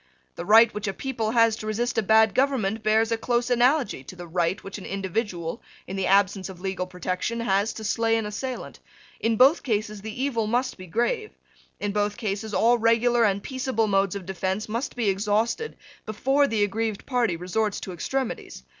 [0.35, 4.03] The right which a people has to resist a bad government bears a close analogy
[4.05, 8.17] to the right which an individual, in the absence of legal protection, has to slay
[8.17, 8.79] an assailant.
[9.19, 11.29] In both cases the evil must be grave.
[11.79, 15.77] In both cases all regular and peaceable modes of defence must be exhausted
[16.07, 18.63] before the aggrieved party resorts to extremities.